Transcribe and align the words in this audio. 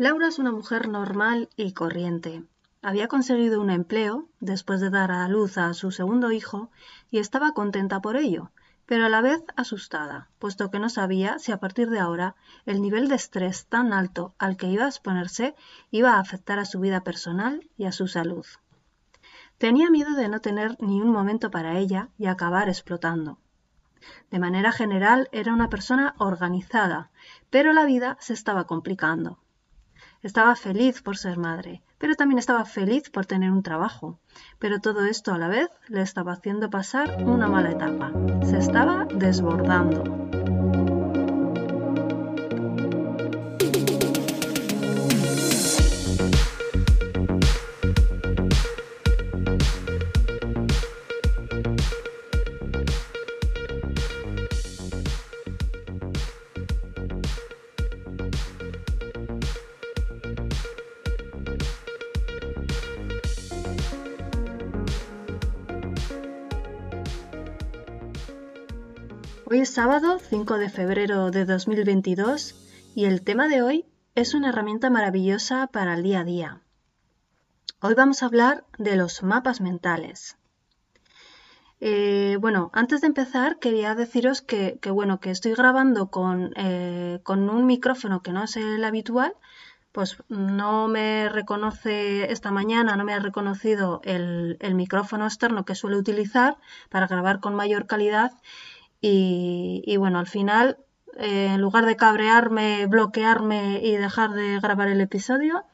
Laura 0.00 0.28
es 0.28 0.38
una 0.38 0.52
mujer 0.52 0.88
normal 0.88 1.48
y 1.56 1.72
corriente. 1.72 2.44
Había 2.82 3.08
conseguido 3.08 3.60
un 3.60 3.68
empleo 3.68 4.28
después 4.38 4.80
de 4.80 4.90
dar 4.90 5.10
a 5.10 5.26
luz 5.26 5.58
a 5.58 5.74
su 5.74 5.90
segundo 5.90 6.30
hijo 6.30 6.70
y 7.10 7.18
estaba 7.18 7.50
contenta 7.50 7.98
por 8.00 8.16
ello, 8.16 8.52
pero 8.86 9.06
a 9.06 9.08
la 9.08 9.22
vez 9.22 9.42
asustada, 9.56 10.28
puesto 10.38 10.70
que 10.70 10.78
no 10.78 10.88
sabía 10.88 11.40
si 11.40 11.50
a 11.50 11.58
partir 11.58 11.90
de 11.90 11.98
ahora 11.98 12.36
el 12.64 12.80
nivel 12.80 13.08
de 13.08 13.16
estrés 13.16 13.66
tan 13.66 13.92
alto 13.92 14.36
al 14.38 14.56
que 14.56 14.68
iba 14.68 14.84
a 14.84 14.88
exponerse 14.88 15.56
iba 15.90 16.12
a 16.12 16.20
afectar 16.20 16.60
a 16.60 16.64
su 16.64 16.78
vida 16.78 17.02
personal 17.02 17.68
y 17.76 17.86
a 17.86 17.90
su 17.90 18.06
salud. 18.06 18.46
Tenía 19.58 19.90
miedo 19.90 20.14
de 20.14 20.28
no 20.28 20.40
tener 20.40 20.76
ni 20.80 21.00
un 21.00 21.10
momento 21.10 21.50
para 21.50 21.76
ella 21.76 22.10
y 22.18 22.26
acabar 22.26 22.68
explotando. 22.68 23.40
De 24.30 24.38
manera 24.38 24.70
general 24.70 25.28
era 25.32 25.52
una 25.52 25.68
persona 25.68 26.14
organizada, 26.18 27.10
pero 27.50 27.72
la 27.72 27.84
vida 27.84 28.16
se 28.20 28.32
estaba 28.32 28.68
complicando. 28.68 29.40
Estaba 30.20 30.56
feliz 30.56 31.00
por 31.00 31.16
ser 31.16 31.38
madre, 31.38 31.80
pero 31.98 32.16
también 32.16 32.40
estaba 32.40 32.64
feliz 32.64 33.08
por 33.08 33.24
tener 33.24 33.52
un 33.52 33.62
trabajo. 33.62 34.18
Pero 34.58 34.80
todo 34.80 35.04
esto 35.04 35.32
a 35.32 35.38
la 35.38 35.46
vez 35.46 35.68
le 35.86 36.02
estaba 36.02 36.32
haciendo 36.32 36.70
pasar 36.70 37.22
una 37.24 37.46
mala 37.46 37.70
etapa. 37.70 38.12
Se 38.42 38.58
estaba 38.58 39.06
desbordando. 39.14 40.57
Hoy 69.50 69.60
es 69.60 69.70
sábado 69.70 70.18
5 70.18 70.58
de 70.58 70.68
febrero 70.68 71.30
de 71.30 71.46
2022 71.46 72.54
y 72.94 73.06
el 73.06 73.22
tema 73.22 73.48
de 73.48 73.62
hoy 73.62 73.86
es 74.14 74.34
una 74.34 74.50
herramienta 74.50 74.90
maravillosa 74.90 75.68
para 75.68 75.94
el 75.94 76.02
día 76.02 76.20
a 76.20 76.24
día. 76.24 76.60
Hoy 77.80 77.94
vamos 77.94 78.22
a 78.22 78.26
hablar 78.26 78.66
de 78.76 78.96
los 78.96 79.22
mapas 79.22 79.62
mentales. 79.62 80.36
Eh, 81.80 82.36
bueno, 82.38 82.70
antes 82.74 83.00
de 83.00 83.06
empezar 83.06 83.58
quería 83.58 83.94
deciros 83.94 84.42
que, 84.42 84.78
bueno, 84.90 85.18
que 85.18 85.30
estoy 85.30 85.54
grabando 85.54 86.10
con, 86.10 86.52
eh, 86.56 87.20
con 87.22 87.48
un 87.48 87.64
micrófono 87.64 88.20
que 88.20 88.32
no 88.32 88.44
es 88.44 88.54
el 88.58 88.84
habitual, 88.84 89.32
pues 89.92 90.22
no 90.28 90.88
me 90.88 91.30
reconoce 91.30 92.30
esta 92.30 92.50
mañana, 92.50 92.96
no 92.96 93.04
me 93.04 93.14
ha 93.14 93.18
reconocido 93.18 94.02
el, 94.04 94.58
el, 94.60 94.74
micrófono 94.74 95.24
externo 95.24 95.64
que 95.64 95.74
suele 95.74 95.96
utilizar 95.96 96.58
para 96.90 97.06
grabar 97.06 97.40
con 97.40 97.54
mayor 97.54 97.86
calidad 97.86 98.32
y, 99.00 99.96
bueno, 99.96 100.18
al 100.18 100.26
final, 100.26 100.78
eh, 101.16 101.50
en 101.54 101.60
lugar 101.60 101.86
de 101.86 101.96
cabrearme, 101.96 102.86
bloquearme 102.86 103.80
y 103.82 103.96
dejar 103.96 104.32
de 104.32 104.58
grabar 104.60 104.88
el 104.88 105.00
episodio, 105.00 105.64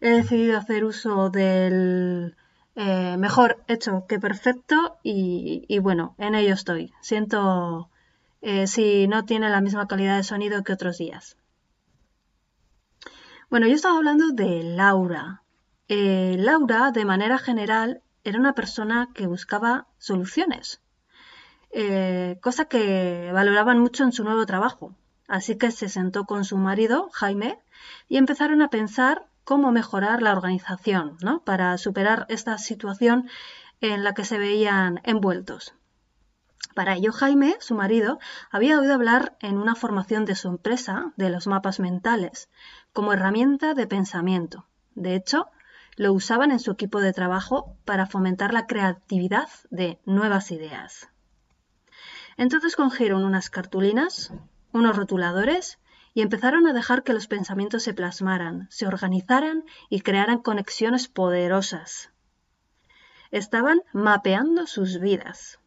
he 0.00 0.10
decidido 0.10 0.58
hacer 0.58 0.84
uso 0.84 1.30
del 1.30 2.36
eh, 2.76 3.16
mejor 3.18 3.62
hecho 3.68 4.06
que 4.08 4.18
perfecto 4.18 4.98
y, 5.02 5.78
bueno, 5.80 6.14
en 6.18 6.34
ello 6.34 6.54
estoy. 6.54 6.92
Siento 7.00 7.90
eh, 8.40 8.66
si 8.66 9.06
no 9.06 9.24
tiene 9.24 9.50
la 9.50 9.60
misma 9.60 9.86
calidad 9.86 10.16
de 10.16 10.24
sonido 10.24 10.64
que 10.64 10.72
otros 10.72 10.98
días. 10.98 11.36
Bueno, 13.50 13.66
yo 13.66 13.74
estaba 13.74 13.98
hablando 13.98 14.30
de 14.30 14.62
Laura. 14.62 15.42
Laura, 15.88 16.90
de 16.90 17.04
manera 17.04 17.36
general, 17.36 18.02
era 18.24 18.38
una 18.38 18.54
persona 18.54 19.10
que 19.12 19.26
buscaba 19.26 19.86
soluciones 19.98 20.81
eh, 21.72 22.38
cosa 22.40 22.66
que 22.66 23.30
valoraban 23.32 23.78
mucho 23.78 24.04
en 24.04 24.12
su 24.12 24.24
nuevo 24.24 24.46
trabajo. 24.46 24.94
Así 25.26 25.56
que 25.56 25.70
se 25.70 25.88
sentó 25.88 26.24
con 26.24 26.44
su 26.44 26.58
marido, 26.58 27.08
Jaime, 27.12 27.58
y 28.08 28.18
empezaron 28.18 28.60
a 28.62 28.68
pensar 28.68 29.26
cómo 29.44 29.72
mejorar 29.72 30.22
la 30.22 30.32
organización, 30.32 31.16
¿no? 31.22 31.42
Para 31.44 31.76
superar 31.78 32.26
esta 32.28 32.58
situación 32.58 33.28
en 33.80 34.04
la 34.04 34.14
que 34.14 34.24
se 34.24 34.38
veían 34.38 35.00
envueltos. 35.04 35.74
Para 36.74 36.94
ello, 36.94 37.12
Jaime, 37.12 37.56
su 37.60 37.74
marido, 37.74 38.18
había 38.50 38.78
oído 38.78 38.94
hablar 38.94 39.36
en 39.40 39.58
una 39.58 39.74
formación 39.74 40.24
de 40.24 40.36
su 40.36 40.48
empresa 40.48 41.12
de 41.16 41.28
los 41.28 41.46
mapas 41.46 41.80
mentales 41.80 42.48
como 42.92 43.12
herramienta 43.12 43.74
de 43.74 43.86
pensamiento. 43.86 44.66
De 44.94 45.14
hecho, 45.14 45.48
lo 45.96 46.12
usaban 46.12 46.50
en 46.50 46.60
su 46.60 46.70
equipo 46.70 47.00
de 47.00 47.12
trabajo 47.12 47.76
para 47.84 48.06
fomentar 48.06 48.54
la 48.54 48.66
creatividad 48.66 49.48
de 49.70 50.00
nuevas 50.06 50.50
ideas. 50.50 51.11
Entonces 52.36 52.76
cogieron 52.76 53.24
unas 53.24 53.50
cartulinas, 53.50 54.32
unos 54.72 54.96
rotuladores 54.96 55.78
y 56.14 56.22
empezaron 56.22 56.66
a 56.66 56.72
dejar 56.72 57.02
que 57.02 57.12
los 57.12 57.26
pensamientos 57.26 57.82
se 57.82 57.94
plasmaran, 57.94 58.66
se 58.70 58.86
organizaran 58.86 59.64
y 59.88 60.00
crearan 60.00 60.38
conexiones 60.38 61.08
poderosas. 61.08 62.10
Estaban 63.30 63.82
mapeando 63.92 64.66
sus 64.66 65.00
vidas. 65.00 65.58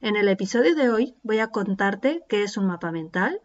En 0.00 0.16
el 0.16 0.28
episodio 0.28 0.74
de 0.74 0.90
hoy 0.90 1.16
voy 1.22 1.38
a 1.38 1.48
contarte 1.48 2.24
qué 2.28 2.42
es 2.42 2.56
un 2.56 2.66
mapa 2.66 2.90
mental, 2.90 3.40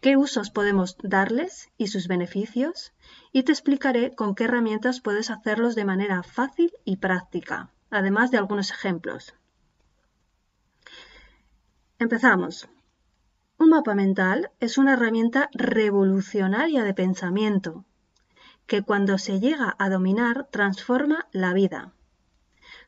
qué 0.00 0.16
usos 0.16 0.50
podemos 0.50 0.96
darles 1.02 1.70
y 1.76 1.86
sus 1.86 2.08
beneficios, 2.08 2.92
y 3.32 3.44
te 3.44 3.52
explicaré 3.52 4.14
con 4.14 4.34
qué 4.34 4.44
herramientas 4.44 5.00
puedes 5.00 5.30
hacerlos 5.30 5.74
de 5.76 5.84
manera 5.84 6.22
fácil 6.22 6.72
y 6.84 6.96
práctica, 6.96 7.70
además 7.90 8.30
de 8.30 8.38
algunos 8.38 8.70
ejemplos. 8.70 9.34
Empezamos. 12.00 12.66
Un 13.58 13.68
mapa 13.68 13.94
mental 13.94 14.50
es 14.58 14.78
una 14.78 14.94
herramienta 14.94 15.50
revolucionaria 15.52 16.82
de 16.82 16.94
pensamiento 16.94 17.84
que 18.66 18.80
cuando 18.80 19.18
se 19.18 19.38
llega 19.38 19.76
a 19.78 19.90
dominar 19.90 20.48
transforma 20.50 21.28
la 21.30 21.52
vida. 21.52 21.92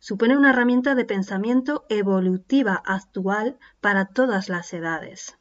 Supone 0.00 0.34
una 0.34 0.48
herramienta 0.48 0.94
de 0.94 1.04
pensamiento 1.04 1.84
evolutiva 1.90 2.82
actual 2.86 3.58
para 3.82 4.06
todas 4.06 4.48
las 4.48 4.72
edades. 4.72 5.36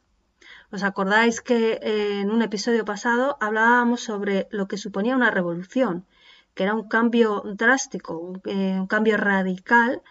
¿Os 0.70 0.82
acordáis 0.82 1.40
que 1.40 1.80
en 2.20 2.30
un 2.30 2.42
episodio 2.42 2.84
pasado 2.84 3.38
hablábamos 3.40 4.02
sobre 4.02 4.48
lo 4.50 4.68
que 4.68 4.76
suponía 4.76 5.16
una 5.16 5.30
revolución, 5.30 6.04
que 6.52 6.64
era 6.64 6.74
un 6.74 6.88
cambio 6.88 7.42
drástico, 7.56 8.18
un, 8.18 8.42
eh, 8.44 8.84
cambio 8.86 9.16
radical 9.16 10.02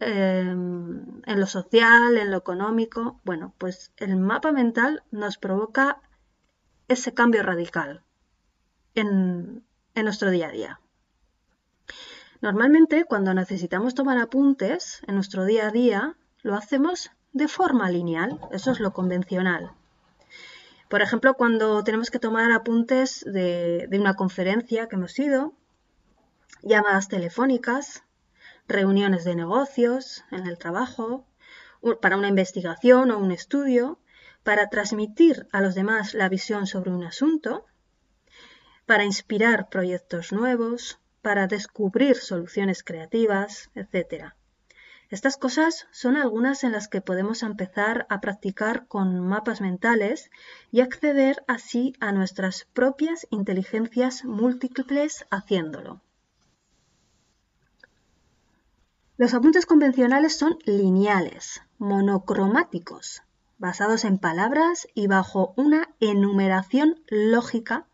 Em, 0.00 1.20
en 1.26 1.40
lo 1.40 1.46
social, 1.46 2.16
en 2.16 2.30
lo 2.30 2.38
económico. 2.38 3.20
Bueno, 3.22 3.52
pues 3.58 3.92
el 3.98 4.16
mapa 4.16 4.50
mental 4.50 5.02
nos 5.10 5.36
provoca 5.36 6.00
ese 6.88 7.12
cambio 7.12 7.42
radical 7.42 8.02
en, 8.94 9.62
en 9.94 10.04
nuestro 10.04 10.30
día 10.30 10.48
a 10.48 10.52
día. 10.52 10.80
Normalmente 12.40 13.04
cuando 13.04 13.34
necesitamos 13.34 13.94
tomar 13.94 14.16
apuntes 14.16 15.02
en 15.06 15.16
nuestro 15.16 15.44
día 15.44 15.68
a 15.68 15.70
día, 15.70 16.16
lo 16.42 16.54
hacemos 16.54 17.10
de 17.34 17.46
forma 17.46 17.90
lineal, 17.90 18.40
eso 18.52 18.70
es 18.72 18.80
lo 18.80 18.94
convencional. 18.94 19.72
Por 20.88 21.02
ejemplo, 21.02 21.34
cuando 21.34 21.84
tenemos 21.84 22.10
que 22.10 22.18
tomar 22.18 22.50
apuntes 22.52 23.22
de, 23.26 23.86
de 23.88 24.00
una 24.00 24.14
conferencia 24.14 24.88
que 24.88 24.96
hemos 24.96 25.16
ido, 25.18 25.52
llamadas 26.62 27.08
telefónicas, 27.08 28.02
reuniones 28.70 29.24
de 29.24 29.34
negocios, 29.34 30.24
en 30.30 30.46
el 30.46 30.56
trabajo, 30.56 31.26
para 32.00 32.16
una 32.16 32.28
investigación 32.28 33.10
o 33.10 33.18
un 33.18 33.32
estudio, 33.32 33.98
para 34.42 34.68
transmitir 34.68 35.46
a 35.52 35.60
los 35.60 35.74
demás 35.74 36.14
la 36.14 36.28
visión 36.28 36.66
sobre 36.66 36.90
un 36.90 37.04
asunto, 37.04 37.66
para 38.86 39.04
inspirar 39.04 39.68
proyectos 39.68 40.32
nuevos, 40.32 40.98
para 41.22 41.46
descubrir 41.46 42.16
soluciones 42.16 42.82
creativas, 42.82 43.70
etc. 43.74 44.32
Estas 45.10 45.36
cosas 45.36 45.88
son 45.90 46.16
algunas 46.16 46.64
en 46.64 46.72
las 46.72 46.88
que 46.88 47.00
podemos 47.00 47.42
empezar 47.42 48.06
a 48.08 48.20
practicar 48.20 48.86
con 48.86 49.20
mapas 49.20 49.60
mentales 49.60 50.30
y 50.70 50.80
acceder 50.80 51.42
así 51.48 51.94
a 52.00 52.12
nuestras 52.12 52.66
propias 52.72 53.26
inteligencias 53.30 54.24
múltiples 54.24 55.26
haciéndolo. 55.30 56.00
Los 59.20 59.34
apuntes 59.34 59.66
convencionales 59.66 60.34
son 60.34 60.56
lineales, 60.64 61.60
monocromáticos, 61.76 63.20
basados 63.58 64.06
en 64.06 64.16
palabras 64.16 64.88
y 64.94 65.08
bajo 65.08 65.52
una 65.58 65.90
enumeración 66.00 67.02
lógica 67.10 67.84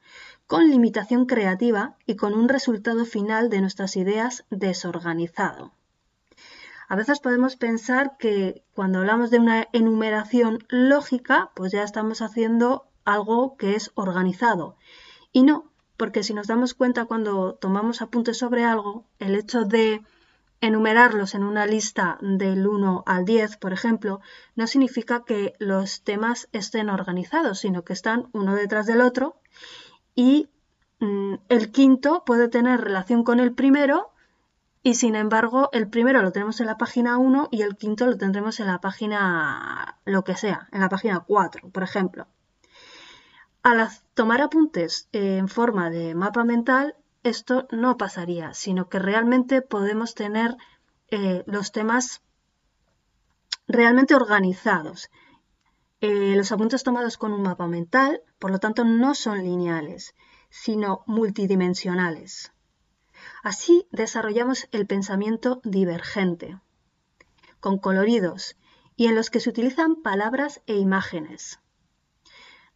con 0.47 0.71
limitación 0.71 1.27
creativa 1.27 1.97
y 2.07 2.15
con 2.15 2.33
un 2.33 2.49
resultado 2.49 3.05
final 3.05 3.51
de 3.51 3.61
nuestras 3.61 3.97
ideas 3.97 4.45
desorganizado. 4.51 5.73
A 6.89 6.95
veces 6.95 7.19
podemos 7.19 7.57
pensar 7.57 8.17
que 8.19 8.63
cuando 8.73 9.01
hablamos 9.01 9.33
de 9.33 9.41
una 9.41 9.67
enumeración 9.73 10.65
lógica, 10.69 11.51
pues 11.57 11.73
ya 11.73 11.83
estamos 11.83 12.23
haciendo 12.23 12.87
algo 13.05 13.57
que 13.57 13.75
es 13.75 13.91
organizado 13.97 14.77
Y 15.33 15.43
no, 15.43 15.73
porque 15.97 16.23
si 16.23 16.35
nos 16.35 16.47
damos 16.47 16.75
cuenta 16.75 17.07
cuando 17.07 17.55
tomamos 17.55 18.01
apuntes 18.01 18.39
sobre 18.39 18.63
algo, 18.63 19.07
el 19.19 19.35
hecho 19.35 19.65
de 19.65 20.05
enumerarlos 20.61 21.35
en 21.35 21.45
una 21.45 21.67
lista 21.67 22.19
del 22.21 22.67
1 22.67 23.05
al 23.07 23.25
10, 23.25 23.57
por 23.59 23.73
ejemplo, 23.73 24.21
no 24.55 24.67
significa 24.67 25.25
que 25.25 25.55
los 25.59 26.03
temas 26.03 26.49
estén 26.53 26.91
organizados, 26.91 27.61
sino 27.61 27.83
que 27.83 27.93
están 27.93 28.29
uno 28.33 28.55
detrás 28.55 28.87
del 28.87 29.01
otro 29.01 29.41
y 30.15 30.49
mm, 31.01 31.35
el 31.49 31.71
quinto 31.71 32.25
puede 32.25 32.49
tener 32.49 32.81
relación 32.81 33.23
con 33.23 33.41
el 33.41 33.53
primero 33.53 34.13
y 34.83 34.95
sin 34.95 35.17
embargo 35.17 35.69
el 35.73 35.89
primero 35.89 36.23
lo 36.23 36.33
tenemos 36.33 36.61
en 36.61 36.67
la 36.67 36.79
página 36.79 37.19
1 37.19 37.49
y 37.51 37.63
el 37.63 37.77
quinto 37.77 38.07
lo 38.07 38.17
tendremos 38.17 38.61
en 38.61 38.69
la 38.69 38.81
página 38.81 39.99
lo 40.05 40.25
que 40.25 40.37
sea, 40.37 40.69
en 40.73 40.81
la 40.81 40.89
página 40.89 41.21
4, 41.27 41.69
por 41.71 41.83
ejemplo. 41.83 42.29
Al 43.63 43.89
tomar 44.15 44.41
apuntes 44.41 45.09
en 45.11 45.49
forma 45.49 45.91
de 45.91 46.15
mapa 46.15 46.45
mental, 46.45 46.95
esto 47.29 47.67
no 47.71 47.97
pasaría, 47.97 48.55
sino 48.55 48.89
que 48.89 48.99
realmente 48.99 49.63
podemos 49.63 50.15
tener 50.15 50.57
eh, 51.09 51.43
los 51.47 51.73
temas 51.73 52.23
realmente 53.67 54.15
organizados. 54.15 55.11
Eh, 56.01 56.35
los 56.37 56.53
apuntes 56.53 56.83
tomados 56.83 57.19
con 57.19 57.33
un 57.33 57.43
mapa 57.43 57.67
mental, 57.67 58.23
por 58.39 58.51
lo 58.51 58.59
tanto, 58.59 58.85
no 58.85 59.15
son 59.15 59.43
lineales, 59.43 60.15
sino 60.51 61.03
multidimensionales. 61.07 62.53
Así 63.43 63.89
desarrollamos 63.91 64.69
el 64.73 64.87
pensamiento 64.87 65.61
divergente, 65.65 66.61
con 67.61 67.79
coloridos 67.79 68.57
y 68.95 69.07
en 69.07 69.15
los 69.15 69.31
que 69.31 69.41
se 69.41 69.51
utilizan 69.51 69.97
palabras 69.97 70.63
e 70.67 70.77
imágenes 70.77 71.59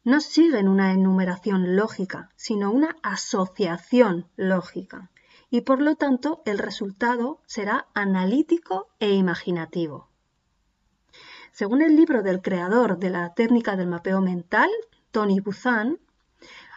no 0.03 0.21
siguen 0.21 0.69
una 0.69 0.93
enumeración 0.93 1.77
lógica, 1.77 2.31
sino 2.37 2.71
una 2.71 2.97
asociación 3.03 4.27
lógica, 4.37 5.11
y 5.51 5.63
por 5.63 5.83
lo 5.83 5.97
tanto 5.97 6.43
el 6.47 6.59
resultado 6.59 7.41
será 7.47 7.89
analítico 7.95 8.89
e 8.99 9.13
imaginativo. 9.13 10.09
Según 11.53 11.83
el 11.83 11.97
libro 11.97 12.23
del 12.23 12.41
creador 12.41 12.99
de 12.99 13.11
la 13.11 13.35
técnica 13.35 13.77
del 13.77 13.89
mapeo 13.89 14.21
mental, 14.21 14.71
Tony 15.11 15.41
Buzan, 15.41 15.99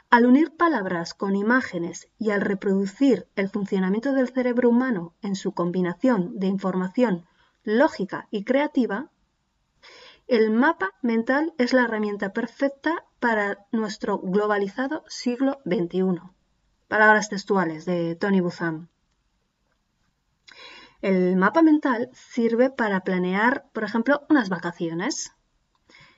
al 0.10 0.26
unir 0.26 0.56
palabras 0.56 1.14
con 1.14 1.36
imágenes 1.36 2.10
y 2.20 2.32
al 2.32 2.42
reproducir 2.42 3.28
el 3.36 3.50
funcionamiento 3.50 4.14
del 4.14 4.30
cerebro 4.30 4.70
humano 4.70 5.14
en 5.22 5.36
su 5.36 5.54
combinación 5.54 6.38
de 6.40 6.48
información 6.48 7.26
lógica 7.64 8.28
y 8.30 8.44
creativa, 8.44 9.10
el 10.28 10.52
mapa 10.52 10.92
mental 11.02 11.54
es 11.58 11.74
la 11.74 11.84
herramienta 11.84 12.32
perfecta 12.32 13.06
para 13.24 13.66
nuestro 13.72 14.20
globalizado 14.20 15.06
siglo 15.08 15.62
XXI. 15.64 16.20
Palabras 16.90 17.30
textuales 17.30 17.86
de 17.86 18.18
Tony 18.18 18.42
Buzan. 18.42 18.90
El 21.02 21.38
mapa 21.38 21.62
mental 21.62 22.10
sirve 22.12 22.70
para 22.70 23.06
planear, 23.06 23.64
por 23.72 23.86
ejemplo, 23.86 24.26
unas 24.30 24.50
vacaciones 24.50 25.32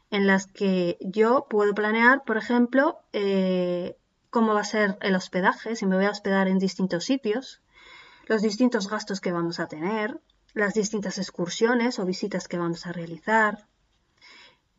en 0.10 0.26
las 0.26 0.48
que 0.48 0.98
yo 1.00 1.46
puedo 1.48 1.76
planear, 1.76 2.24
por 2.24 2.38
ejemplo, 2.38 2.98
eh, 3.14 4.00
cómo 4.32 4.56
va 4.56 4.62
a 4.62 4.64
ser 4.64 4.98
el 5.02 5.14
hospedaje, 5.14 5.76
si 5.76 5.86
me 5.86 5.98
voy 5.98 6.06
a 6.06 6.12
hospedar 6.12 6.48
en 6.48 6.58
distintos 6.58 7.06
sitios, 7.06 7.62
los 8.26 8.42
distintos 8.42 8.90
gastos 8.90 9.22
que 9.22 9.32
vamos 9.32 9.60
a 9.60 9.68
tener, 9.68 10.20
las 10.56 10.74
distintas 10.74 11.20
excursiones 11.20 12.00
o 12.00 12.06
visitas 12.06 12.48
que 12.48 12.58
vamos 12.58 12.88
a 12.88 12.94
realizar, 12.94 13.68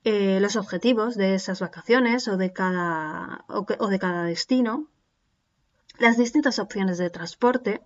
eh, 0.08 0.38
los 0.38 0.54
objetivos 0.54 1.16
de 1.16 1.34
esas 1.34 1.58
vacaciones 1.58 2.28
o 2.28 2.36
de, 2.36 2.52
cada, 2.52 3.44
o, 3.48 3.88
de 3.88 3.98
cada 3.98 4.22
destino, 4.22 4.88
las 5.98 6.16
distintas 6.16 6.60
opciones 6.60 6.96
de 6.98 7.10
transporte, 7.10 7.82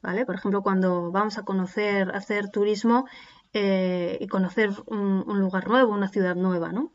¿vale? 0.00 0.24
Por 0.24 0.36
ejemplo, 0.36 0.62
cuando 0.62 1.12
vamos 1.12 1.36
a 1.36 1.42
conocer, 1.42 2.16
hacer 2.16 2.48
turismo 2.48 3.04
eh, 3.52 4.16
y 4.22 4.26
conocer 4.26 4.70
un, 4.86 5.38
lugar 5.38 5.68
nuevo, 5.68 5.92
una 5.92 6.08
ciudad 6.08 6.34
nueva, 6.34 6.72
¿no? 6.72 6.94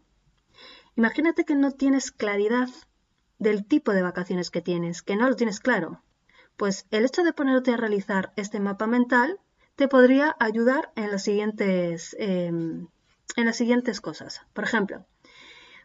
Imagínate 0.95 1.45
que 1.45 1.53
no 1.53 1.73
tienes 1.73 2.09
claridad 2.11 2.69
del 3.37 3.67
tipo 3.67 3.91
de 3.91 4.01
vacaciones 4.01 4.49
que 4.49 4.63
tienes, 4.63 5.03
que 5.03 5.15
no 5.15 5.29
lo 5.29 5.35
tienes 5.35 5.59
claro. 5.59 6.01
Pues 6.55 6.87
el 6.89 7.05
hecho 7.05 7.21
de 7.23 7.33
ponerte 7.33 7.71
a 7.71 7.77
realizar 7.77 8.33
este 8.35 8.59
mapa 8.59 8.87
mental 8.87 9.39
te 9.75 9.87
podría 9.87 10.35
ayudar 10.39 10.91
en 10.95 11.11
los 11.11 11.21
siguientes 11.21 12.15
em, 12.17 12.87
en 13.35 13.45
las 13.45 13.57
siguientes 13.57 14.01
cosas. 14.01 14.41
Por 14.53 14.63
ejemplo, 14.63 15.05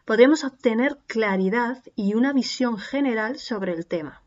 podríamos 0.05 0.43
obtener 0.43 0.97
claridad 1.07 1.83
y 1.95 2.13
una 2.15 2.33
visión 2.33 2.77
general 2.77 3.37
sobre 3.37 3.73
el 3.73 3.85
tema. 3.85 4.23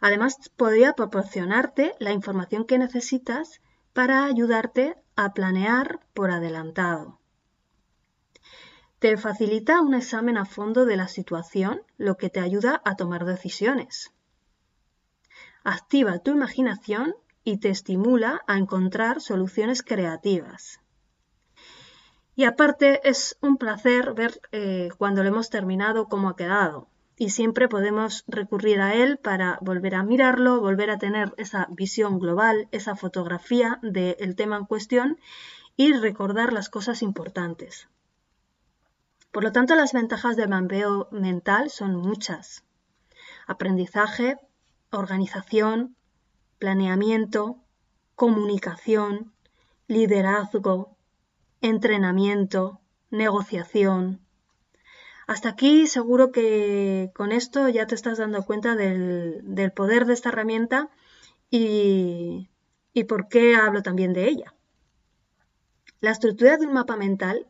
Además, 0.00 0.36
podría 0.56 0.92
proporcionarte 0.92 1.94
la 1.98 2.12
información 2.12 2.66
que 2.66 2.78
necesitas 2.78 3.60
para 3.92 4.24
ayudarte 4.24 4.96
a 5.16 5.32
planear 5.32 6.00
por 6.12 6.30
adelantado. 6.30 7.20
Te 8.98 9.16
facilita 9.16 9.80
un 9.80 9.94
examen 9.94 10.36
a 10.36 10.44
fondo 10.44 10.86
de 10.86 10.96
la 10.96 11.08
situación, 11.08 11.82
lo 11.96 12.16
que 12.16 12.30
te 12.30 12.40
ayuda 12.40 12.82
a 12.84 12.96
tomar 12.96 13.24
decisiones. 13.24 14.12
Activa 15.62 16.18
tu 16.18 16.32
imaginación 16.32 17.14
y 17.42 17.58
te 17.58 17.68
estimula 17.68 18.42
a 18.46 18.56
encontrar 18.56 19.20
soluciones 19.20 19.82
creativas. 19.82 20.80
Y 22.36 22.44
aparte 22.44 23.08
es 23.08 23.36
un 23.40 23.56
placer 23.56 24.12
ver 24.14 24.40
eh, 24.50 24.88
cuando 24.98 25.22
lo 25.22 25.28
hemos 25.28 25.50
terminado 25.50 26.08
cómo 26.08 26.28
ha 26.28 26.36
quedado. 26.36 26.88
Y 27.16 27.30
siempre 27.30 27.68
podemos 27.68 28.24
recurrir 28.26 28.80
a 28.80 28.94
él 28.94 29.18
para 29.18 29.58
volver 29.60 29.94
a 29.94 30.02
mirarlo, 30.02 30.60
volver 30.60 30.90
a 30.90 30.98
tener 30.98 31.32
esa 31.36 31.68
visión 31.70 32.18
global, 32.18 32.68
esa 32.72 32.96
fotografía 32.96 33.78
del 33.82 34.34
tema 34.34 34.56
en 34.56 34.64
cuestión 34.64 35.18
y 35.76 35.92
recordar 35.92 36.52
las 36.52 36.68
cosas 36.68 37.02
importantes. 37.02 37.88
Por 39.30 39.44
lo 39.44 39.52
tanto, 39.52 39.76
las 39.76 39.92
ventajas 39.92 40.36
del 40.36 40.48
mapeo 40.48 41.08
mental 41.12 41.70
son 41.70 41.94
muchas. 41.94 42.64
Aprendizaje, 43.46 44.38
organización, 44.90 45.96
planeamiento, 46.58 47.58
comunicación, 48.14 49.32
liderazgo, 49.86 50.96
entrenamiento, 51.64 52.82
negociación. 53.08 54.20
Hasta 55.26 55.48
aquí 55.48 55.86
seguro 55.86 56.30
que 56.30 57.10
con 57.14 57.32
esto 57.32 57.70
ya 57.70 57.86
te 57.86 57.94
estás 57.94 58.18
dando 58.18 58.44
cuenta 58.44 58.76
del, 58.76 59.72
poder 59.74 60.04
de 60.04 60.12
esta 60.12 60.28
herramienta 60.28 60.90
y, 61.50 62.50
y 62.92 63.04
por 63.04 63.28
qué 63.28 63.56
hablo 63.56 63.82
también 63.82 64.12
de 64.12 64.28
ella. 64.28 64.54
La 66.00 66.10
estructura 66.10 66.58
de 66.58 66.66
un 66.66 66.74
mapa 66.74 66.96
mental 66.96 67.46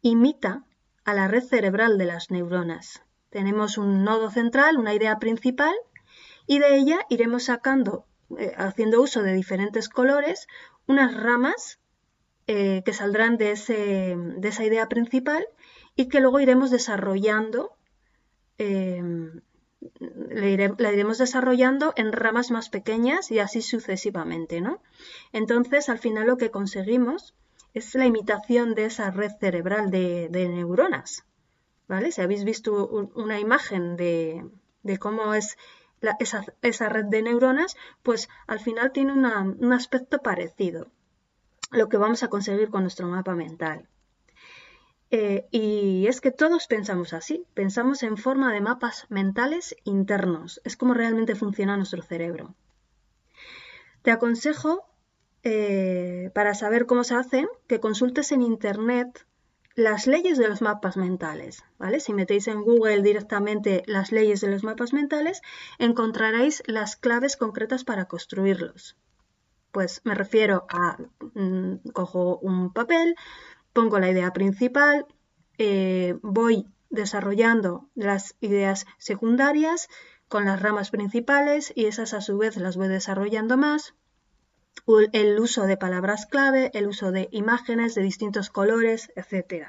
imita 0.00 0.64
a 1.04 1.12
la 1.12 1.28
red 1.28 1.42
cerebral 1.42 1.98
de 1.98 2.06
las 2.06 2.30
neuronas. 2.30 3.02
Tenemos 3.28 3.76
un 3.76 4.02
nodo 4.02 4.30
central, 4.30 4.78
una 4.78 4.94
idea 4.94 5.18
principal, 5.18 5.74
y 6.46 6.58
de 6.58 6.74
ella 6.74 7.00
iremos 7.10 7.44
sacando, 7.44 8.06
eh, 8.38 8.54
haciendo 8.56 9.02
uso 9.02 9.22
de 9.22 9.34
diferentes 9.34 9.90
colores, 9.90 10.46
unas 10.86 11.14
ramas 11.14 11.79
eh, 12.46 12.82
que 12.84 12.92
saldrán 12.92 13.36
de, 13.36 13.52
esa 13.52 14.64
idea 14.64 14.88
principal 14.88 15.46
y 15.94 16.08
que 16.08 16.20
luego 16.20 16.40
iremos 16.40 16.70
desarrollando, 16.70 17.72
em, 18.58 19.40
la 20.00 20.92
iremos 20.92 21.18
desarrollando 21.18 21.92
en 21.96 22.12
ramas 22.12 22.50
más 22.50 22.68
pequeñas 22.68 23.30
y 23.30 23.38
así 23.38 23.62
sucesivamente, 23.62 24.60
¿no? 24.60 24.82
Entonces, 25.32 25.88
al 25.88 25.98
final 25.98 26.26
lo 26.26 26.36
que 26.36 26.50
conseguimos 26.50 27.34
es 27.72 27.94
la 27.94 28.06
imitación 28.06 28.74
de 28.74 28.86
esa 28.86 29.10
red 29.10 29.30
cerebral 29.38 29.90
de, 29.90 30.28
neuronas, 30.30 31.24
¿vale? 31.88 32.10
Si 32.10 32.20
habéis 32.20 32.44
visto 32.44 32.88
una 33.14 33.38
imagen 33.38 33.96
de, 33.96 34.44
cómo 34.98 35.34
es 35.34 35.56
esa, 36.18 36.88
red 36.88 37.04
de 37.04 37.22
neuronas, 37.22 37.76
pues 38.02 38.28
al 38.46 38.60
final 38.60 38.92
tiene 38.92 39.12
un 39.12 39.72
aspecto 39.72 40.18
parecido 40.18 40.90
lo 41.70 41.88
que 41.88 41.96
vamos 41.96 42.22
a 42.22 42.28
conseguir 42.28 42.70
con 42.70 42.82
nuestro 42.82 43.06
mapa 43.08 43.34
mental. 43.34 43.88
Eh, 45.12 45.48
y 45.50 46.06
es 46.06 46.20
que 46.20 46.30
todos 46.30 46.68
pensamos 46.68 47.12
así, 47.12 47.44
pensamos 47.54 48.04
en 48.04 48.16
forma 48.16 48.52
de 48.52 48.60
mapas 48.60 49.06
mentales 49.08 49.74
internos, 49.84 50.60
es 50.64 50.76
como 50.76 50.94
realmente 50.94 51.34
funciona 51.34 51.76
nuestro 51.76 52.02
cerebro. 52.02 52.54
Te 54.02 54.12
aconsejo, 54.12 54.84
eh, 55.42 56.30
para 56.32 56.54
saber 56.54 56.86
cómo 56.86 57.02
se 57.02 57.16
hacen, 57.16 57.48
que 57.66 57.80
consultes 57.80 58.30
en 58.30 58.42
Internet 58.42 59.26
las 59.74 60.06
leyes 60.06 60.38
de 60.38 60.48
los 60.48 60.62
mapas 60.62 60.96
mentales, 60.96 61.64
¿vale? 61.78 62.00
Si 62.00 62.12
metéis 62.12 62.46
en 62.48 62.62
Google 62.62 63.02
directamente 63.02 63.82
las 63.86 64.12
leyes 64.12 64.40
de 64.40 64.48
los 64.48 64.62
mapas 64.62 64.92
mentales, 64.92 65.42
encontraréis 65.78 66.62
las 66.66 66.96
claves 66.96 67.36
concretas 67.36 67.84
para 67.84 68.04
construirlos. 68.04 68.96
Pues 69.72 70.00
me 70.04 70.14
refiero 70.14 70.66
a, 70.68 70.98
mm, 71.34 71.90
cojo 71.92 72.38
un 72.38 72.72
papel, 72.72 73.14
pongo 73.72 73.98
la 73.98 74.10
idea 74.10 74.32
principal, 74.32 75.06
eh, 75.58 76.18
voy 76.22 76.66
desarrollando 76.88 77.88
las 77.94 78.34
ideas 78.40 78.86
secundarias 78.98 79.88
con 80.28 80.44
las 80.44 80.60
ramas 80.60 80.90
principales 80.90 81.72
y 81.74 81.86
esas 81.86 82.14
a 82.14 82.20
su 82.20 82.38
vez 82.38 82.56
las 82.56 82.76
voy 82.76 82.88
desarrollando 82.88 83.56
más. 83.56 83.94
El 85.12 85.38
uso 85.38 85.66
de 85.66 85.76
palabras 85.76 86.26
clave, 86.26 86.70
el 86.74 86.86
uso 86.86 87.12
de 87.12 87.28
imágenes 87.32 87.94
de 87.94 88.02
distintos 88.02 88.50
colores, 88.50 89.12
etc. 89.14 89.68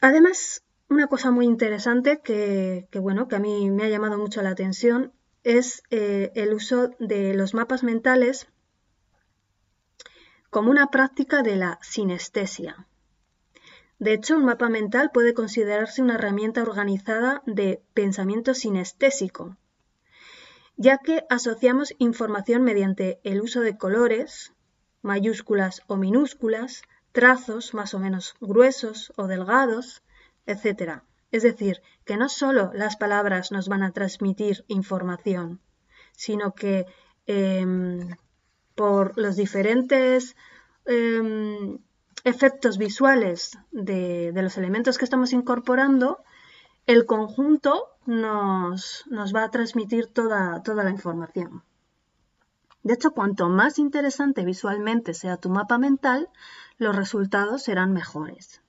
Además, 0.00 0.62
una 0.88 1.06
cosa 1.06 1.30
muy 1.30 1.46
interesante 1.46 2.20
que, 2.20 2.88
bueno, 2.94 3.28
que 3.28 3.36
a 3.36 3.40
mí 3.40 3.70
me 3.70 3.84
ha 3.84 3.88
llamado 3.88 4.18
mucho 4.18 4.42
la 4.42 4.50
atención 4.50 5.12
es 5.48 5.82
eh, 5.88 6.30
el 6.34 6.52
uso 6.52 6.90
de 6.98 7.32
los 7.32 7.54
mapas 7.54 7.82
mentales 7.82 8.48
como 10.50 10.70
una 10.70 10.90
práctica 10.90 11.42
de 11.42 11.56
la 11.56 11.78
sinestesia. 11.80 12.86
De 13.98 14.12
hecho, 14.12 14.36
un 14.36 14.44
mapa 14.44 14.68
mental 14.68 15.10
puede 15.10 15.32
considerarse 15.32 16.02
una 16.02 16.16
herramienta 16.16 16.60
organizada 16.60 17.42
de 17.46 17.82
pensamiento 17.94 18.52
sinestésico, 18.52 19.56
ya 20.76 20.98
que 20.98 21.24
asociamos 21.30 21.94
información 21.98 22.62
mediante 22.62 23.18
el 23.24 23.40
uso 23.40 23.62
de 23.62 23.78
colores, 23.78 24.52
mayúsculas 25.00 25.82
o 25.86 25.96
minúsculas, 25.96 26.82
trazos 27.12 27.72
más 27.72 27.94
o 27.94 27.98
menos 27.98 28.34
gruesos 28.38 29.14
o 29.16 29.26
delgados, 29.26 30.02
etc. 30.44 31.00
Es 31.30 31.42
decir, 31.42 31.80
que 32.08 32.16
no 32.16 32.30
solo 32.30 32.70
las 32.72 32.96
palabras 32.96 33.52
nos 33.52 33.68
van 33.68 33.82
a 33.82 33.92
transmitir 33.92 34.64
información, 34.66 35.60
sino 36.12 36.54
que 36.54 36.86
em, 37.26 38.16
por 38.74 39.18
los 39.18 39.36
diferentes 39.36 40.34
em, 40.86 41.78
efectos 42.24 42.78
visuales 42.78 43.58
de, 43.72 44.32
los 44.34 44.56
elementos 44.56 44.96
que 44.96 45.04
estamos 45.04 45.34
incorporando, 45.34 46.24
el 46.86 47.04
conjunto 47.04 47.84
nos, 48.06 49.04
va 49.36 49.44
a 49.44 49.50
transmitir 49.50 50.06
toda, 50.06 50.62
toda 50.62 50.84
la 50.84 50.90
información. 50.90 51.62
De 52.84 52.94
hecho, 52.94 53.10
cuanto 53.10 53.50
más 53.50 53.78
interesante 53.78 54.46
visualmente 54.46 55.12
sea 55.12 55.36
tu 55.36 55.50
mapa 55.50 55.76
mental, 55.76 56.30
los 56.78 56.96
resultados 56.96 57.64
serán 57.64 57.92
mejores. 57.92 58.62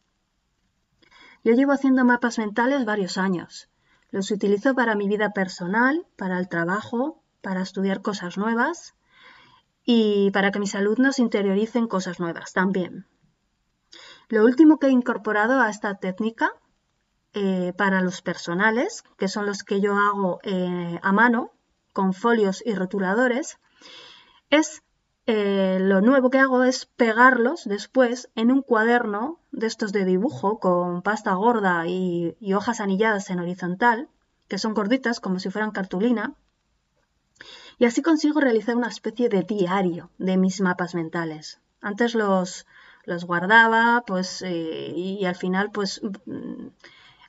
Yo 1.44 1.54
llevo 1.54 1.72
haciendo 1.72 2.04
mapas 2.04 2.38
mentales 2.38 2.86
varios 2.86 3.18
años. 3.18 3.70
Los 4.12 4.32
utilizo 4.32 4.76
para 4.76 4.96
mi 4.96 5.08
vida 5.08 5.32
personal, 5.32 6.06
para 6.18 6.40
el 6.40 6.50
trabajo, 6.50 7.22
para 7.42 7.62
estudiar 7.62 8.02
cosas 8.02 8.38
nuevas 8.38 8.96
y 9.86 10.32
para 10.32 10.52
que 10.52 10.60
mis 10.60 10.76
alumnos 10.76 11.20
interioricen 11.20 11.88
cosas 11.88 12.20
nuevas 12.20 12.54
también. 12.54 13.06
Lo 14.28 14.44
último 14.44 14.78
que 14.78 14.88
he 14.88 14.92
incorporado 14.92 15.62
a 15.62 15.70
esta 15.70 15.96
técnica 15.96 16.52
eh, 17.34 17.74
para 17.78 18.02
los 18.02 18.22
personales, 18.22 19.04
que 19.18 19.28
son 19.28 19.46
los 19.46 19.64
que 19.64 19.82
yo 19.82 19.96
hago 19.96 20.40
eh, 20.44 21.00
a 21.02 21.12
mano, 21.12 21.52
con 21.94 22.14
folios 22.14 22.62
y 22.66 22.74
rotuladores, 22.74 23.60
es 24.50 24.84
eh, 25.32 25.78
lo 25.80 26.02
nuevo 26.02 26.32
que 26.32 26.40
hago 26.40 26.64
es 26.64 26.88
pegarlos 26.88 27.66
después 27.66 28.32
en 28.34 28.52
un 28.52 28.64
cuaderno 28.64 29.40
de 29.52 29.68
estos 29.68 29.92
de 29.92 30.04
dibujo 30.04 30.60
con 30.60 31.04
pasta 31.04 31.36
gorda 31.36 31.86
y, 31.86 32.36
hojas 32.56 32.80
anilladas 32.80 33.30
en 33.30 33.40
horizontal, 33.40 34.10
que 34.48 34.58
son 34.58 34.74
gorditas 34.74 35.20
como 35.20 35.38
si 35.38 35.52
fueran 35.52 35.70
cartulina, 35.70 36.34
y 37.78 37.86
así 37.86 38.02
consigo 38.02 38.40
realizar 38.40 38.76
una 38.76 38.88
especie 38.88 39.30
de 39.30 39.44
diario 39.44 40.10
de 40.18 40.36
mis 40.38 40.62
mapas 40.62 40.96
mentales. 40.96 41.60
Antes 41.80 42.16
los, 42.16 42.66
los 43.06 43.26
guardaba, 43.26 44.04
pues, 44.08 44.42
eh, 44.42 44.94
y, 44.96 45.26
al 45.26 45.36
final, 45.36 45.70
pues, 45.72 46.02
mm, 46.26 46.70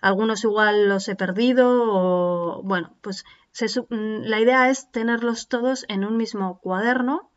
algunos 0.01 0.43
igual 0.45 0.89
los 0.89 1.07
he 1.09 1.17
perdido, 1.17 1.67
o 1.69 2.63
bueno, 2.63 2.95
pues 3.03 3.27
mm, 3.91 4.23
la 4.23 4.41
idea 4.41 4.71
es 4.71 4.91
tenerlos 4.91 5.49
todos 5.49 5.85
en 5.89 6.07
un 6.07 6.17
mismo 6.17 6.61
cuaderno 6.61 7.30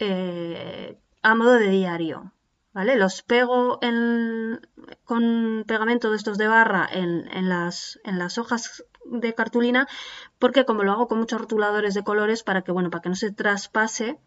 eh, 0.00 0.98
a 1.22 1.34
modo 1.34 1.52
de 1.54 1.68
diario. 1.68 2.32
¿Vale? 2.72 2.96
Los 2.96 3.22
pego 3.22 3.80
con 5.04 5.64
pegamento 5.66 6.10
de 6.10 6.16
estos 6.16 6.38
de 6.38 6.46
barra 6.46 6.88
en, 6.90 7.48
las, 7.48 7.98
en 8.04 8.18
las 8.18 8.38
hojas 8.38 8.84
de 9.04 9.34
cartulina 9.34 9.88
porque 10.38 10.64
como 10.64 10.84
lo 10.84 10.92
hago 10.92 11.08
con 11.08 11.18
muchos 11.18 11.40
rotuladores 11.40 11.94
de 11.94 12.04
colores 12.04 12.44
para 12.44 12.62
que 12.62 12.70
bueno 12.70 12.90
para 12.90 13.02
que 13.02 13.08
no 13.08 13.16
se 13.16 13.32
traspase 13.32 14.20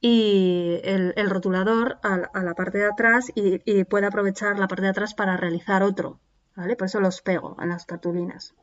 y 0.00 0.78
el, 0.84 1.28
rotulador 1.28 1.98
a, 2.02 2.42
la 2.42 2.54
parte 2.54 2.78
de 2.78 2.86
atrás 2.86 3.32
y, 3.34 3.84
puede 3.84 4.06
aprovechar 4.06 4.58
la 4.58 4.68
parte 4.68 4.84
de 4.84 4.90
atrás 4.90 5.14
para 5.14 5.36
realizar 5.36 5.82
otro, 5.82 6.20
¿vale? 6.54 6.76
Por 6.76 6.86
eso 6.86 7.00
los 7.00 7.20
pego 7.20 7.56
en 7.60 7.70
las 7.70 7.84
cartulinas. 7.84 8.54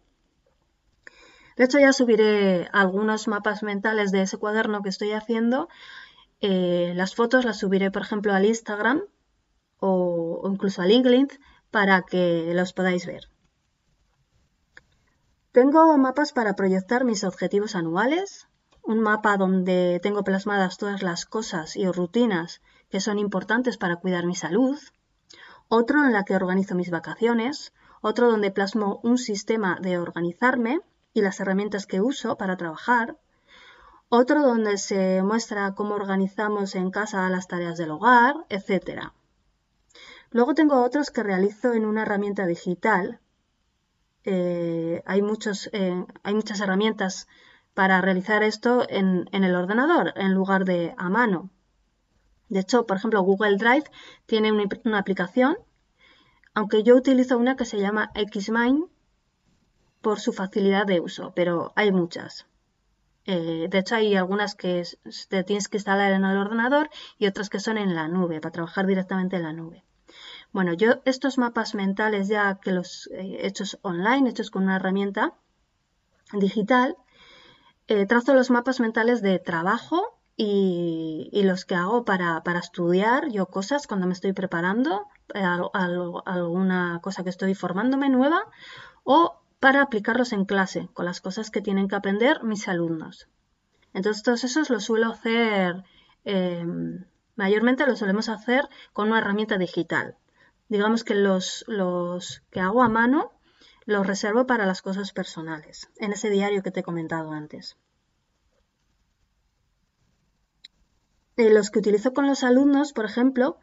De 1.57 1.65
hecho, 1.65 1.79
ya 1.79 1.93
subiré 1.93 2.69
algunos 2.73 3.27
mapas 3.27 3.63
mentales 3.63 4.11
de 4.11 4.21
ese 4.21 4.37
cuaderno 4.37 4.81
que 4.81 4.89
estoy 4.89 5.11
haciendo. 5.11 5.69
Eh, 6.41 6.93
las 6.95 7.15
fotos 7.15 7.45
las 7.45 7.59
subiré, 7.59 7.91
por 7.91 8.01
ejemplo, 8.01 8.33
al 8.33 8.45
Instagram 8.45 9.01
o, 9.79 10.41
incluso 10.51 10.81
a 10.81 10.85
LinkedIn 10.85 11.27
para 11.71 12.01
que 12.03 12.51
los 12.53 12.73
podáis 12.73 13.05
ver. 13.05 13.29
Tengo 15.51 15.97
mapas 15.97 16.33
para 16.33 16.55
proyectar 16.55 17.05
mis 17.05 17.23
objetivos 17.23 17.75
anuales, 17.75 18.47
un 18.83 18.99
mapa 18.99 19.37
donde 19.37 19.99
tengo 20.03 20.23
plasmadas 20.23 20.77
todas 20.77 21.01
las 21.01 21.25
cosas 21.25 21.75
y 21.75 21.89
rutinas 21.89 22.61
que 22.89 22.99
son 22.99 23.19
importantes 23.19 23.77
para 23.77 23.95
cuidar 23.95 24.25
mi 24.25 24.35
salud, 24.35 24.77
otro 25.67 26.05
en 26.05 26.13
la 26.13 26.23
que 26.23 26.35
organizo 26.35 26.75
mis 26.75 26.91
vacaciones, 26.91 27.73
otro 28.01 28.29
donde 28.29 28.51
plasmo 28.51 28.99
un 29.03 29.17
sistema 29.17 29.79
de 29.81 29.97
organizarme 29.97 30.81
y 31.13 31.21
las 31.21 31.39
herramientas 31.39 31.87
que 31.87 32.01
uso 32.01 32.37
para 32.37 32.57
trabajar, 32.57 33.17
otro 34.09 34.41
donde 34.41 34.77
se 34.77 35.21
muestra 35.23 35.73
cómo 35.75 35.95
organizamos 35.95 36.75
en 36.75 36.91
casa 36.91 37.29
las 37.29 37.47
tareas 37.47 37.77
del 37.77 37.91
hogar, 37.91 38.35
etc. 38.49 39.11
Luego 40.31 40.53
tengo 40.53 40.83
otros 40.83 41.11
que 41.11 41.23
realizo 41.23 41.73
en 41.73 41.85
una 41.85 42.03
herramienta 42.03 42.45
digital. 42.45 43.19
Eh, 44.23 45.01
eh, 45.03 45.03
hay 45.05 45.21
muchas 45.21 46.59
herramientas 46.61 47.27
para 47.73 48.01
realizar 48.01 48.41
esto 48.41 48.85
en, 48.89 49.27
el 49.31 49.55
ordenador 49.55 50.13
en 50.15 50.33
lugar 50.33 50.65
de 50.65 50.95
a 50.97 51.09
mano. 51.09 51.49
De 52.49 52.61
hecho, 52.61 52.87
por 52.87 52.97
ejemplo, 52.97 53.21
Google 53.21 53.57
Drive 53.57 53.85
tiene 54.25 54.51
una, 54.51 54.97
aplicación, 54.97 55.57
aunque 56.53 56.83
yo 56.83 56.95
utilizo 56.95 57.37
una 57.37 57.55
que 57.55 57.65
se 57.65 57.79
llama 57.79 58.11
Xmind 58.15 58.85
por 60.01 60.19
su 60.19 60.31
facilidad 60.31 60.85
de 60.85 61.01
uso, 61.01 61.33
pero 61.35 61.73
hay 61.75 61.91
muchas. 61.91 62.47
Eh, 63.25 63.67
de 63.69 63.77
hecho, 63.79 63.95
hay 63.95 64.15
algunas 64.15 64.55
que 64.55 64.83
te 65.29 65.43
tienes 65.43 65.67
que 65.67 65.77
instalar 65.77 66.11
en 66.11 66.25
el 66.25 66.37
ordenador 66.37 66.89
y 67.17 67.27
otras 67.27 67.49
que 67.49 67.59
son 67.59 67.77
en 67.77 67.95
la 67.95 68.07
nube, 68.07 68.39
para 68.39 68.51
trabajar 68.51 68.85
directamente 68.85 69.37
en 69.37 69.43
la 69.43 69.53
nube. 69.53 69.83
Bueno, 70.51 70.73
yo 70.73 71.01
estos 71.05 71.37
mapas 71.37 71.75
mentales 71.75 72.27
ya 72.27 72.59
que 72.61 72.71
los 72.71 73.09
he 73.11 73.45
hechos 73.45 73.79
online, 73.81 74.29
hechos 74.29 74.51
con 74.51 74.63
una 74.63 74.77
herramienta 74.77 75.33
digital, 76.33 76.95
eh, 77.87 78.05
trazo 78.05 78.33
los 78.33 78.49
mapas 78.51 78.79
mentales 78.79 79.21
de 79.21 79.39
trabajo 79.39 80.19
y, 80.37 81.41
los 81.43 81.65
que 81.65 81.75
hago 81.75 82.05
para, 82.05 82.41
estudiar 82.59 83.29
yo 83.29 83.47
cosas 83.47 83.87
cuando 83.87 84.07
me 84.07 84.13
estoy 84.13 84.33
preparando, 84.33 85.07
eh, 85.33 85.43
alguna 86.25 86.99
cosa 87.01 87.23
que 87.23 87.29
estoy 87.29 87.53
formándome 87.53 88.09
nueva 88.09 88.45
o 89.03 89.41
para 89.65 89.81
aplicarlos 89.81 90.31
en 90.31 90.45
clase 90.45 90.89
con 90.93 91.05
las 91.05 91.21
cosas 91.21 91.49
que 91.49 91.59
tienen 91.59 91.87
que 91.87 91.95
aprender 91.95 92.43
mis 92.43 92.67
alumnos. 92.67 93.27
Entonces 93.95 94.21
todos 94.21 94.43
esos 94.43 94.69
los 94.69 94.83
suelo 94.83 95.09
hacer, 95.09 95.83
em, 96.23 97.03
mayormente 97.35 97.87
los 97.87 97.97
solemos 97.97 98.29
hacer 98.29 98.69
con 98.93 99.07
una 99.07 99.17
herramienta 99.17 99.57
digital. 99.57 100.17
Digamos 100.69 101.03
que 101.03 101.15
los, 101.15 101.65
los 101.67 102.43
que 102.51 102.59
hago 102.59 102.83
a 102.83 102.89
mano 102.89 103.31
los 103.87 104.05
reservo 104.05 104.45
para 104.45 104.67
las 104.67 104.83
cosas 104.83 105.13
personales, 105.13 105.89
en 105.97 106.13
ese 106.13 106.29
diario 106.29 106.61
que 106.61 106.69
te 106.69 106.81
he 106.81 106.83
comentado 106.83 107.31
antes. 107.31 107.75
Eh, 111.37 111.49
los 111.49 111.71
que 111.71 111.79
utilizo 111.79 112.13
con 112.13 112.27
los 112.27 112.43
alumnos, 112.43 112.93
por 112.93 113.05
ejemplo, 113.05 113.57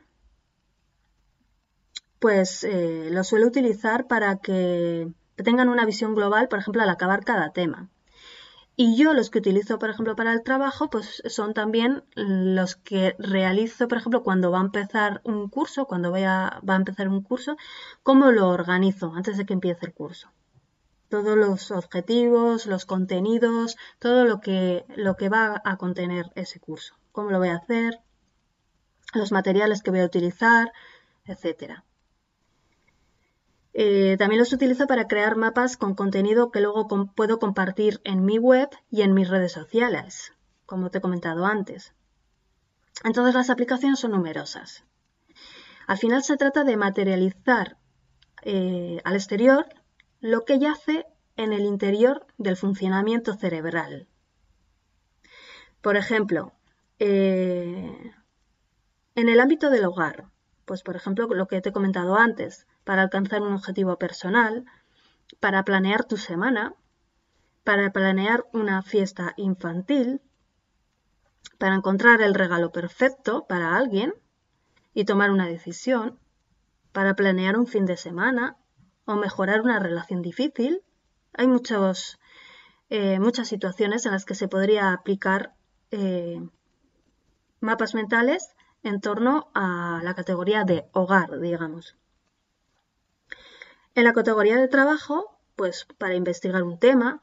pues 2.19 2.65
eh, 2.65 3.09
los 3.13 3.29
suelo 3.29 3.47
utilizar 3.47 4.09
para 4.09 4.39
que 4.39 5.13
tengan 5.37 5.69
una 5.69 5.87
visión 5.87 6.15
global, 6.15 6.49
por 6.49 6.59
ejemplo, 6.59 6.83
al 6.83 6.91
acabar 6.91 7.25
cada 7.25 7.53
tema. 7.53 7.89
Y 8.75 8.97
yo 8.97 9.13
los 9.13 9.29
que 9.29 9.39
utilizo, 9.39 9.79
por 9.79 9.91
ejemplo, 9.91 10.17
para 10.17 10.33
el 10.33 10.43
trabajo, 10.43 10.89
pues 10.89 11.23
son 11.27 11.53
también 11.53 12.05
los 12.15 12.75
que 12.77 13.15
realizo, 13.19 13.87
por 13.87 13.99
ejemplo, 13.99 14.23
cuando 14.23 14.51
va 14.51 14.59
a 14.59 14.63
empezar 14.63 15.21
un 15.25 15.49
curso, 15.49 15.85
cuando 15.85 16.11
va 16.11 16.61
a 16.67 16.77
empezar 16.77 17.09
un 17.09 17.23
curso, 17.23 17.57
cómo 18.03 18.31
lo 18.31 18.49
organizo 18.49 19.13
antes 19.15 19.37
de 19.37 19.45
que 19.45 19.53
empiece 19.53 19.87
el 19.87 19.93
curso. 19.93 20.31
Todos 21.11 21.37
los 21.37 21.71
objetivos, 21.71 22.65
los 22.65 22.87
contenidos, 22.87 23.77
todo 23.99 24.25
lo 24.25 24.41
que, 24.41 24.87
lo 24.97 25.17
que 25.17 25.29
va 25.29 25.61
a 25.63 25.77
contener 25.77 26.33
ese 26.35 26.59
curso. 26.59 26.95
Cómo 27.13 27.31
lo 27.31 27.39
voy 27.39 27.49
a 27.49 27.57
hacer, 27.57 28.01
los 29.13 29.33
materiales 29.33 29.83
que 29.83 29.91
voy 29.91 30.01
a 30.01 30.07
utilizar, 30.07 30.73
etcétera. 31.27 31.85
Eh, 33.75 34.17
también 34.19 34.39
los 34.39 34.53
utilizo 34.53 34.87
para 34.87 35.09
crear 35.09 35.37
mapas 35.37 35.77
con 35.77 35.95
contenido 35.95 36.51
que 36.51 36.61
luego 36.61 36.87
puedo 37.15 37.39
compartir 37.39 38.01
en 38.05 38.25
mi 38.25 38.39
web 38.39 38.69
y 38.91 39.03
en 39.03 39.15
mis 39.15 39.29
redes 39.29 39.53
sociales, 39.53 40.33
como 40.67 40.91
te 40.91 40.99
he 40.99 41.01
comentado 41.01 41.47
antes. 41.47 41.95
Entonces 43.05 43.35
las 43.35 43.51
aplicaciones 43.51 43.99
son 43.99 44.13
numerosas. 44.13 44.85
Al 45.87 45.99
final 45.99 46.23
se 46.23 46.37
trata 46.37 46.65
de 46.65 46.77
materializar 46.77 47.79
eh, 48.43 49.01
al 49.05 49.15
exterior 49.15 49.67
lo 50.21 50.45
que 50.45 50.59
yace 50.59 51.07
en 51.37 51.53
el 51.53 51.63
interior 51.63 52.27
del 52.37 52.57
funcionamiento 52.57 53.35
cerebral. 53.35 54.07
Por 55.81 55.97
ejemplo, 55.97 56.53
eh, 56.99 58.13
en 59.15 59.29
el 59.29 59.41
ámbito 59.41 59.71
del 59.71 59.85
hogar, 59.85 60.27
pues 60.65 60.83
por 60.83 60.97
ejemplo 60.97 61.27
lo 61.29 61.47
que 61.47 61.61
te 61.61 61.71
he 61.71 61.73
comentado 61.73 62.17
antes, 62.17 62.67
para 62.85 63.03
alcanzar 63.03 63.43
un 63.43 63.55
objetivo 63.55 63.99
personal, 63.99 64.65
para 65.41 65.65
planear 65.65 66.05
tu 66.05 66.17
semana, 66.17 66.75
para 67.65 67.93
planear 67.93 68.45
una 68.53 68.83
fiesta 68.83 69.35
infantil, 69.37 70.21
para 71.59 71.75
encontrar 71.75 72.21
el 72.23 72.35
regalo 72.35 72.73
perfecto 72.73 73.47
para 73.47 73.77
alguien 73.77 74.15
y 74.95 75.05
tomar 75.05 75.31
una 75.31 75.47
decisión, 75.47 76.19
para 76.93 77.15
planear 77.15 77.57
un 77.57 77.67
fin 77.67 77.87
de 77.87 77.97
semana 77.97 78.57
o 79.05 79.17
mejorar 79.17 79.63
una 79.63 79.79
relación 79.79 80.23
difícil. 80.23 80.83
Hay 81.35 81.47
muchos, 81.47 82.19
eh, 82.91 83.19
muchas 83.19 83.49
situaciones 83.49 84.05
en 84.07 84.13
las 84.13 84.25
que 84.25 84.35
se 84.35 84.49
podría 84.49 84.93
aplicar 84.93 85.55
eh, 85.91 86.41
mapas 87.61 87.95
mentales 87.95 88.55
en 88.83 89.01
torno 89.01 89.51
a 89.55 90.01
la 90.03 90.15
categoría 90.15 90.65
de 90.65 90.89
hogar, 90.93 91.39
digamos. 91.41 91.97
En 93.95 94.05
la 94.05 94.13
categoría 94.13 94.57
de 94.57 94.69
trabajo, 94.69 95.39
pues 95.57 95.87
para 95.99 96.15
investigar 96.15 96.63
un 96.63 96.79
tema, 96.79 97.23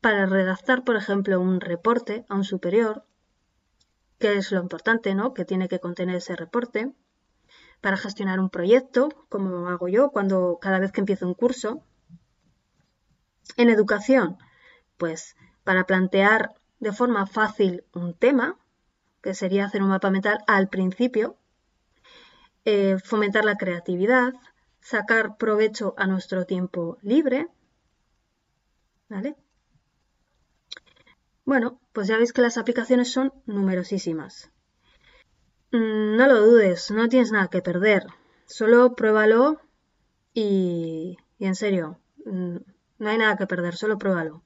para 0.00 0.26
redactar, 0.26 0.84
por 0.84 0.96
ejemplo, 0.96 1.40
un 1.40 1.60
reporte 1.60 2.24
a 2.28 2.34
un 2.34 2.44
superior, 2.44 3.04
que 4.18 4.36
es 4.36 4.52
lo 4.52 4.60
importante, 4.60 5.14
¿no? 5.14 5.34
Que 5.34 5.44
tiene 5.44 5.68
que 5.68 5.80
contener 5.80 6.16
ese 6.16 6.36
reporte, 6.36 6.92
para 7.80 7.96
gestionar 7.96 8.40
un 8.40 8.50
proyecto, 8.50 9.08
como 9.28 9.68
hago 9.68 9.88
yo 9.88 10.10
cuando 10.10 10.58
cada 10.60 10.78
vez 10.78 10.92
que 10.92 11.00
empiezo 11.00 11.26
un 11.26 11.34
curso. 11.34 11.82
En 13.56 13.68
educación, 13.68 14.38
pues 14.96 15.36
para 15.64 15.84
plantear 15.84 16.54
de 16.78 16.92
forma 16.92 17.26
fácil 17.26 17.84
un 17.92 18.14
tema, 18.14 18.58
que 19.26 19.34
sería 19.34 19.64
hacer 19.64 19.82
un 19.82 19.88
mapa 19.88 20.08
mental 20.12 20.38
al 20.46 20.68
principio, 20.68 21.36
eh, 22.64 22.96
fomentar 23.02 23.44
la 23.44 23.56
creatividad, 23.56 24.32
sacar 24.80 25.36
provecho 25.36 25.94
a 25.96 26.06
nuestro 26.06 26.44
tiempo 26.44 26.96
libre. 27.02 27.48
¿Vale? 29.08 29.34
Bueno, 31.44 31.80
pues 31.92 32.06
ya 32.06 32.18
veis 32.18 32.32
que 32.32 32.40
las 32.40 32.56
aplicaciones 32.56 33.10
son 33.10 33.32
numerosísimas. 33.46 34.52
Mm, 35.72 36.14
no 36.16 36.26
lo 36.28 36.46
dudes, 36.46 36.92
no 36.92 37.08
tienes 37.08 37.32
nada 37.32 37.48
que 37.48 37.62
perder. 37.62 38.06
Solo 38.46 38.94
pruébalo 38.94 39.60
y, 40.34 41.16
y 41.36 41.46
en 41.46 41.56
serio, 41.56 41.98
mm, 42.24 42.58
no 43.00 43.08
hay 43.08 43.18
nada 43.18 43.36
que 43.36 43.48
perder, 43.48 43.74
solo 43.74 43.98
pruébalo. 43.98 44.44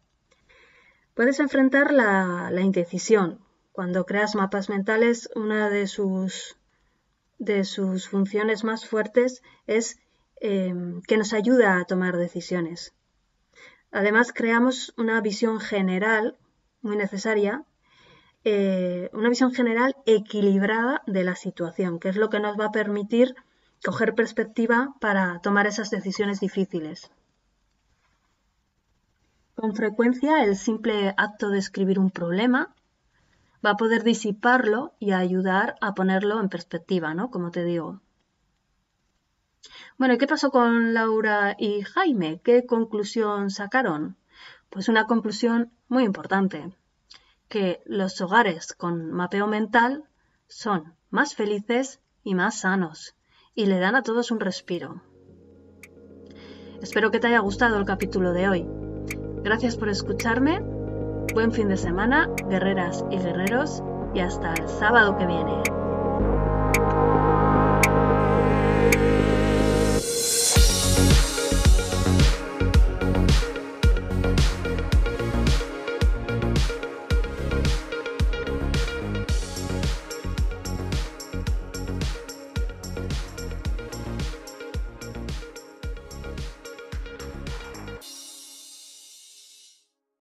Puedes 1.13 1.39
enfrentar 1.39 1.93
la, 1.93 2.49
la 2.51 2.63
indecisión, 2.63 3.41
cuando 3.73 4.05
creas 4.05 4.35
mapas 4.35 4.69
mentales, 4.69 5.31
una 5.35 5.71
de 5.71 5.87
sus, 5.87 6.57
de 7.39 7.65
sus 7.65 8.09
funciones 8.09 8.65
más 8.65 8.87
fuertes 8.87 9.43
es 9.67 9.99
em, 10.41 11.03
que 11.03 11.17
nos 11.17 11.33
ayuda 11.33 11.79
a 11.79 11.85
tomar 11.85 12.17
decisiones. 12.17 12.95
Además, 13.93 14.33
creamos 14.33 14.95
una 14.97 15.21
visión 15.21 15.61
general 15.61 16.37
muy 16.83 16.97
necesaria, 16.97 17.65
eh, 18.45 19.11
una 19.13 19.28
visión 19.28 19.52
general 19.52 19.97
equilibrada 20.06 21.02
de 21.06 21.25
la 21.25 21.37
situación, 21.37 21.99
que 21.99 22.09
es 22.09 22.17
lo 22.17 22.30
que 22.30 22.41
nos 22.41 22.59
va 22.59 22.67
a 22.67 22.73
permitir 22.73 23.35
coger 23.85 24.15
perspectiva 24.15 24.95
para 25.00 25.41
tomar 25.41 25.67
esas 25.67 25.91
decisiones 25.91 26.41
difíciles. 26.41 27.11
Con 29.54 29.75
frecuencia, 29.75 30.43
el 30.45 30.56
simple 30.56 31.15
acto 31.17 31.50
de 31.50 31.59
escribir 31.59 31.99
un 31.99 32.11
problema 32.11 32.75
va 33.65 33.71
a 33.71 33.77
poder 33.77 34.03
disiparlo 34.03 34.95
y 34.99 35.13
ayudar 35.13 35.77
a 35.81 35.95
ponerlo 35.95 36.41
en 36.41 36.49
perspectiva, 36.49 37.15
¿no? 37.15 37.31
Como 37.31 37.51
te 37.51 37.65
digo. 37.65 38.01
Bueno, 39.99 40.15
¿y 40.15 40.19
qué 40.19 40.27
pasó 40.27 40.51
con 40.51 40.95
Laura 40.95 41.55
y 41.59 41.83
Jaime? 41.83 42.41
¿Qué 42.43 42.65
conclusión 42.65 43.51
sacaron? 43.51 44.17
Pues 44.71 44.89
una 44.89 45.07
conclusión 45.07 45.73
muy 45.89 46.05
importante, 46.05 46.73
que 47.49 47.83
los 47.85 48.21
hogares 48.21 48.73
con 48.73 49.13
mapeo 49.13 49.47
mental 49.47 50.05
son 50.49 50.95
más 51.11 51.35
felices 51.35 52.01
y 52.25 52.35
más 52.35 52.61
sanos, 52.61 53.15
y 53.55 53.67
le 53.67 53.79
dan 53.79 53.97
a 53.97 54.03
todos 54.03 54.31
un 54.31 54.41
respiro. 54.41 55.03
Espero 56.81 57.11
que 57.11 57.21
te 57.21 57.27
haya 57.27 57.41
gustado 57.41 57.77
el 57.77 57.85
capítulo 57.85 58.33
de 58.33 58.49
hoy. 58.49 58.67
Gracias 59.43 59.77
por 59.77 59.91
escucharme 59.91 60.79
Buen 61.32 61.52
fin 61.52 61.69
de 61.69 61.76
semana, 61.76 62.28
guerreras 62.49 63.04
y 63.08 63.19
guerreros, 63.19 63.84
y 64.14 64.19
hasta 64.19 64.52
el 64.54 64.69
sábado 64.69 65.16
que 65.16 65.26
viene. 65.26 65.79